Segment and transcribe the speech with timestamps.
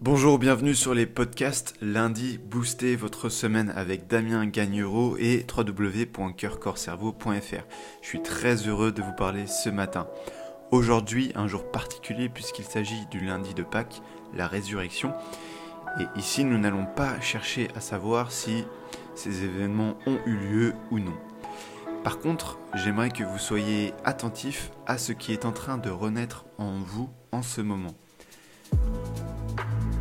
[0.00, 7.64] Bonjour, bienvenue sur les podcasts Lundi, boostez votre semaine avec Damien Gagnereau et www.coeurcorcerveau.fr.
[8.00, 10.06] Je suis très heureux de vous parler ce matin.
[10.70, 14.00] Aujourd'hui, un jour particulier puisqu'il s'agit du lundi de Pâques,
[14.34, 15.12] la résurrection.
[15.98, 18.64] Et ici, nous n'allons pas chercher à savoir si
[19.16, 21.16] ces événements ont eu lieu ou non.
[22.04, 26.44] Par contre, j'aimerais que vous soyez attentifs à ce qui est en train de renaître
[26.56, 27.96] en vous en ce moment.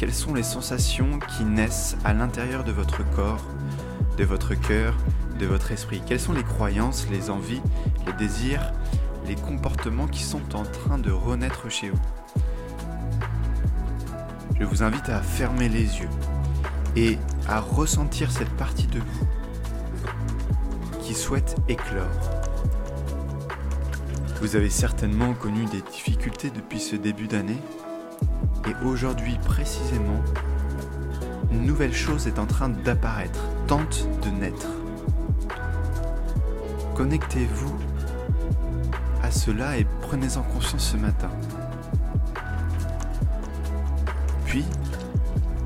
[0.00, 3.44] Quelles sont les sensations qui naissent à l'intérieur de votre corps,
[4.16, 4.96] de votre cœur,
[5.38, 6.00] de votre esprit?
[6.06, 7.60] Quelles sont les croyances, les envies,
[8.06, 8.72] les désirs,
[9.26, 12.00] les comportements qui sont en train de renaître chez vous?
[14.58, 16.08] Je vous invite à fermer les yeux
[16.96, 19.26] et à ressentir cette partie de vous
[21.02, 22.06] qui souhaite éclore.
[24.40, 27.58] Vous avez certainement connu des difficultés depuis ce début d'année
[28.66, 30.22] et aujourd'hui précisément,
[31.50, 34.68] une nouvelle chose est en train d'apparaître, tente de naître.
[36.94, 37.74] Connectez-vous
[39.22, 41.30] à cela et prenez-en conscience ce matin.
[44.44, 44.64] Puis,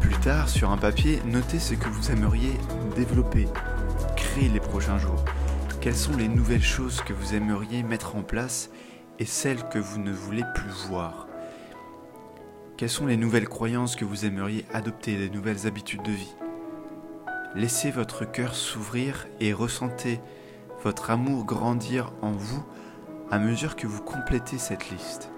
[0.00, 2.52] plus tard, sur un papier, notez ce que vous aimeriez
[2.96, 3.48] développer,
[4.16, 5.24] créer les prochains jours.
[5.80, 8.70] Quelles sont les nouvelles choses que vous aimeriez mettre en place
[9.18, 11.23] et celles que vous ne voulez plus voir?
[12.76, 16.34] Quelles sont les nouvelles croyances que vous aimeriez adopter, les nouvelles habitudes de vie?
[17.54, 20.20] Laissez votre cœur s'ouvrir et ressentez
[20.82, 22.64] votre amour grandir en vous
[23.30, 25.30] à mesure que vous complétez cette liste.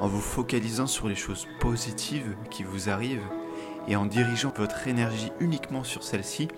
[0.00, 3.28] En vous focalisant sur les choses positives qui vous arrivent
[3.86, 6.48] et en dirigeant votre énergie uniquement sur celles-ci,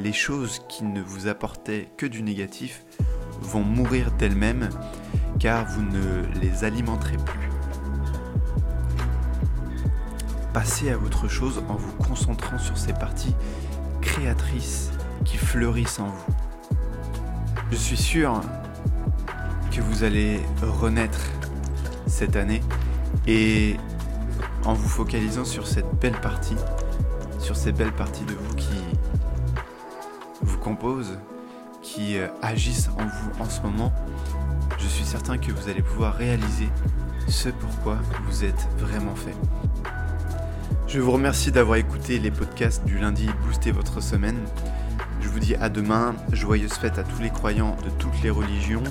[0.00, 2.84] les choses qui ne vous apportaient que du négatif
[3.40, 4.68] vont mourir d'elles-mêmes
[5.38, 7.53] car vous ne les alimenterez plus.
[10.54, 13.34] Passez à autre chose en vous concentrant sur ces parties
[14.00, 14.92] créatrices
[15.24, 16.34] qui fleurissent en vous.
[17.72, 18.40] Je suis sûr
[19.72, 21.18] que vous allez renaître
[22.06, 22.62] cette année
[23.26, 23.76] et
[24.64, 26.56] en vous focalisant sur cette belle partie,
[27.40, 28.78] sur ces belles parties de vous qui
[30.40, 31.18] vous composent,
[31.82, 33.92] qui euh, agissent en vous en ce moment,
[34.78, 36.68] je suis certain que vous allez pouvoir réaliser
[37.26, 37.98] ce pourquoi
[38.28, 39.34] vous êtes vraiment fait.
[40.94, 44.38] Je vous remercie d'avoir écouté les podcasts du lundi Booster votre semaine.
[45.20, 48.84] Je vous dis à demain, joyeuses fêtes à tous les croyants de toutes les religions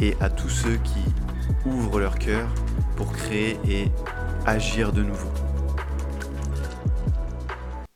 [0.00, 1.04] et à tous ceux qui
[1.66, 2.48] ouvrent leur cœur
[2.96, 3.90] pour créer et
[4.46, 5.43] agir de nouveau.